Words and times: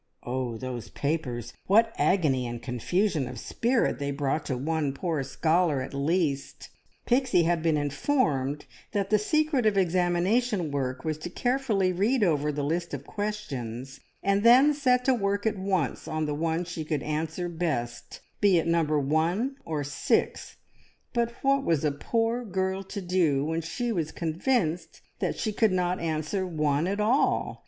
Oh, 0.23 0.57
those 0.57 0.89
papers, 0.89 1.53
what 1.67 1.93
agony 1.95 2.47
and 2.47 2.59
confusion 2.59 3.27
of 3.27 3.39
spirit 3.39 3.99
they 3.99 4.09
brought 4.09 4.47
to 4.47 4.57
one 4.57 4.93
poor 4.93 5.21
scholar 5.21 5.79
at 5.83 5.93
least! 5.93 6.69
Pixie 7.05 7.43
had 7.43 7.61
been 7.61 7.77
informed 7.77 8.65
that 8.93 9.11
the 9.11 9.19
secret 9.19 9.67
of 9.67 9.77
examination 9.77 10.71
work 10.71 11.05
was 11.05 11.19
to 11.19 11.29
carefully 11.29 11.93
read 11.93 12.23
over 12.23 12.51
the 12.51 12.63
list 12.63 12.95
of 12.95 13.05
questions, 13.05 13.99
and 14.23 14.41
then 14.41 14.73
set 14.73 15.05
to 15.05 15.13
work 15.13 15.45
at 15.45 15.59
once 15.59 16.07
on 16.07 16.25
the 16.25 16.33
one 16.33 16.63
she 16.65 16.83
could 16.83 17.03
answer 17.03 17.47
best, 17.47 18.21
be 18.39 18.57
it 18.57 18.65
number 18.65 18.99
one 18.99 19.55
or 19.65 19.83
six; 19.83 20.55
but 21.13 21.29
what 21.43 21.63
was 21.63 21.85
a 21.85 21.91
poor 21.91 22.43
girl 22.43 22.81
to 22.81 23.01
do 23.03 23.45
when 23.45 23.61
she 23.61 23.91
was 23.91 24.11
convinced 24.11 25.01
that 25.19 25.37
she 25.37 25.53
could 25.53 25.71
not 25.71 25.99
answer 25.99 26.43
one 26.47 26.87
at 26.87 26.99
all? 26.99 27.59